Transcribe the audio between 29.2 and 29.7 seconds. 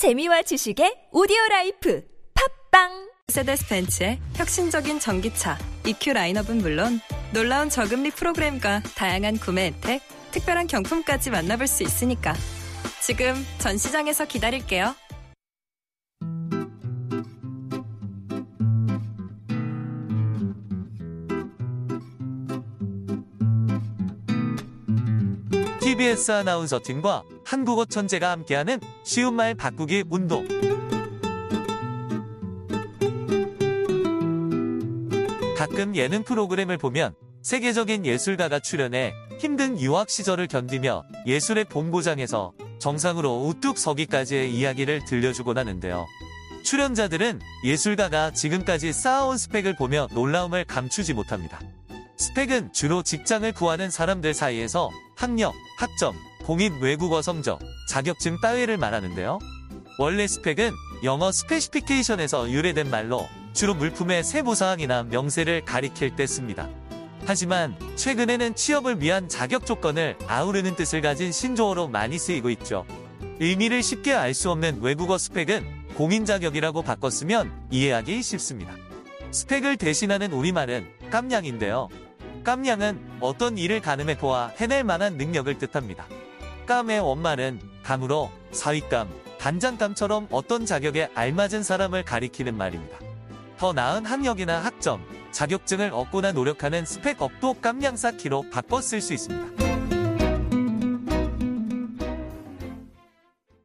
말